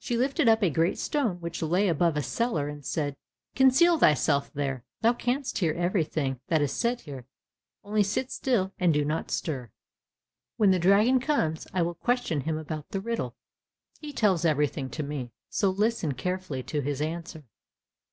[0.00, 3.14] She lifted up a great stone which lay above a cellar, and said,
[3.54, 7.26] "Conceal thyself there, thou canst hear everything that is said here;
[7.84, 9.70] only sit still, and do not stir.
[10.56, 13.36] When the dragon comes, I will question him about the riddle,
[14.00, 17.44] he tells everything to me, so listen carefully to his answer."